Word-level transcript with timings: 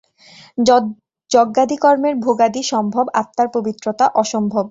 যজ্ঞাদি 1.31 1.77
কর্মের 1.77 2.15
ভোগাদি 2.17 2.61
সম্ভব, 2.63 3.05
আত্মার 3.13 3.47
পবিত্রতা 3.53 4.05
অসম্ভব। 4.15 4.59